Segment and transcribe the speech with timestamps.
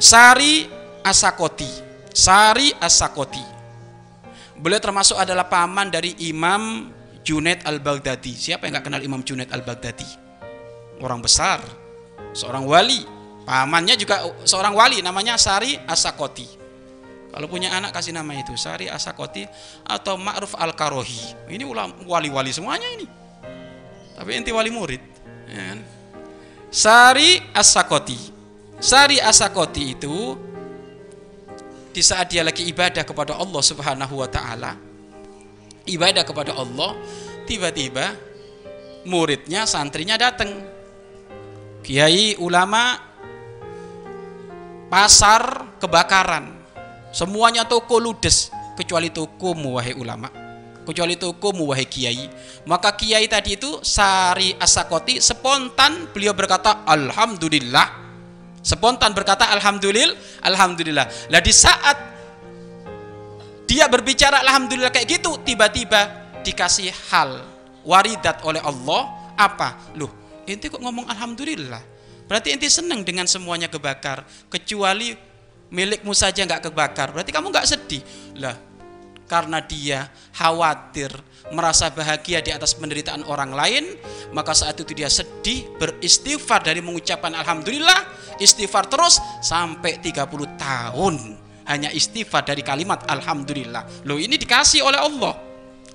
[0.00, 0.64] Sari
[1.04, 1.68] Asakoti.
[2.08, 3.44] Sari Asakoti.
[4.56, 6.88] Beliau termasuk adalah paman dari Imam
[7.20, 8.32] Junaid Al-Baghdadi.
[8.32, 10.08] Siapa yang nggak kenal Imam Junaid Al-Baghdadi?
[11.04, 11.60] Orang besar,
[12.32, 13.04] seorang wali.
[13.44, 16.48] Pamannya juga seorang wali namanya Sari Asakoti.
[17.30, 19.44] Kalau punya anak kasih nama itu Sari Asakoti
[19.84, 21.48] atau Ma'ruf Al-Karohi.
[21.52, 21.64] Ini
[22.08, 23.06] wali-wali semuanya ini.
[24.16, 25.02] Tapi inti wali murid.
[25.48, 25.78] Ya kan?
[26.72, 28.29] Sari Asakoti.
[28.80, 30.32] Sari Asakoti itu
[31.92, 34.72] di saat dia lagi ibadah kepada Allah Subhanahu wa taala,
[35.84, 36.96] ibadah kepada Allah,
[37.44, 38.16] tiba-tiba
[39.04, 40.64] muridnya, santrinya datang.
[41.84, 42.96] Kiai ulama
[44.88, 46.48] pasar kebakaran.
[47.12, 48.48] Semuanya toko ludes
[48.80, 50.32] kecuali tokomu wahai ulama.
[50.88, 52.32] Kecuali tokomu wahai kiai.
[52.64, 58.09] Maka kiai tadi itu Sari Asakoti spontan beliau berkata alhamdulillah
[58.60, 61.32] Spontan berkata alhamdulillah, alhamdulillah.
[61.32, 61.96] Lah di saat
[63.64, 67.40] dia berbicara alhamdulillah kayak gitu, tiba-tiba dikasih hal
[67.84, 69.96] waridat oleh Allah apa?
[69.96, 70.12] Loh,
[70.44, 71.80] inti kok ngomong alhamdulillah?
[72.28, 74.22] Berarti inti senang dengan semuanya kebakar,
[74.52, 75.16] kecuali
[75.72, 77.10] milikmu saja nggak kebakar.
[77.16, 78.02] Berarti kamu nggak sedih.
[78.38, 78.54] Lah,
[79.30, 81.14] karena dia khawatir
[81.54, 83.94] merasa bahagia di atas penderitaan orang lain
[84.34, 90.26] maka saat itu dia sedih beristighfar dari mengucapkan alhamdulillah istighfar terus sampai 30
[90.58, 91.14] tahun.
[91.70, 94.02] Hanya istighfar dari kalimat alhamdulillah.
[94.02, 95.38] Loh ini dikasih oleh Allah.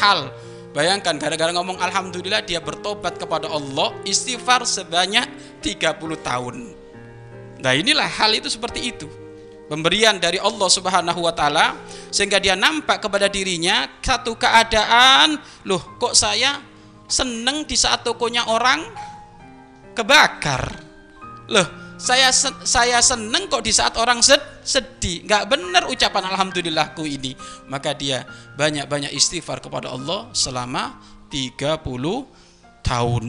[0.00, 0.32] Hal.
[0.72, 5.28] Bayangkan gara-gara ngomong alhamdulillah dia bertobat kepada Allah istighfar sebanyak
[5.60, 6.56] 30 tahun.
[7.60, 9.27] Nah inilah hal itu seperti itu
[9.68, 11.76] pemberian dari Allah Subhanahu wa taala
[12.08, 15.36] sehingga dia nampak kepada dirinya satu keadaan
[15.68, 16.58] loh kok saya
[17.08, 18.84] seneng di saat tokonya orang
[19.92, 20.62] kebakar?
[21.48, 22.30] Loh saya
[22.62, 25.26] saya seneng kok di saat orang sed, sedih.
[25.26, 27.34] Nggak benar ucapan alhamdulillahku ini.
[27.66, 28.22] Maka dia
[28.54, 31.82] banyak-banyak istighfar kepada Allah selama 30
[32.86, 33.24] tahun